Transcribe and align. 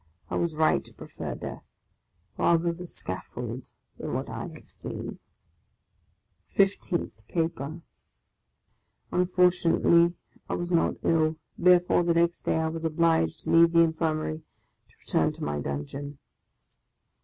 I 0.31 0.35
was 0.35 0.55
right 0.55 0.83
to 0.83 0.93
prefer 0.95 1.35
death; 1.35 1.63
rather 2.35 2.73
the 2.73 2.87
Scaffold 2.87 3.69
than 3.99 4.15
what 4.15 4.31
I 4.31 4.47
had 4.47 4.71
seen! 4.71 5.19
FIFTEENTH 6.55 7.27
PAPER 7.27 7.83
T 9.13 9.15
TNFORTUNATELY 9.19 10.15
I 10.49 10.53
was 10.55 10.71
not 10.71 10.95
ill; 11.03 11.35
therefore 11.55 12.01
the 12.01 12.15
next 12.15 12.41
\_J 12.41 12.45
day 12.45 12.55
I 12.55 12.69
was 12.69 12.83
obliged 12.83 13.41
to 13.43 13.51
leave 13.51 13.73
the 13.73 13.81
Infirmary 13.81 14.39
to 14.87 14.95
return 15.03 15.33
to 15.33 15.43
my 15.43 15.59
dungeon. 15.61 16.17